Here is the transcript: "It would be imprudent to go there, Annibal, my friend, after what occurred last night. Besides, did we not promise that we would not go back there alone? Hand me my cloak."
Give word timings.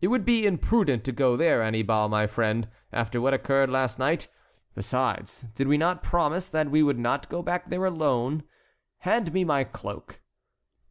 "It 0.00 0.06
would 0.08 0.24
be 0.24 0.46
imprudent 0.46 1.04
to 1.04 1.12
go 1.12 1.36
there, 1.36 1.60
Annibal, 1.62 2.08
my 2.08 2.26
friend, 2.26 2.66
after 2.94 3.20
what 3.20 3.34
occurred 3.34 3.68
last 3.68 3.98
night. 3.98 4.26
Besides, 4.74 5.42
did 5.54 5.68
we 5.68 5.76
not 5.76 6.02
promise 6.02 6.48
that 6.48 6.70
we 6.70 6.82
would 6.82 6.98
not 6.98 7.28
go 7.28 7.42
back 7.42 7.68
there 7.68 7.84
alone? 7.84 8.44
Hand 9.00 9.34
me 9.34 9.44
my 9.44 9.64
cloak." 9.64 10.22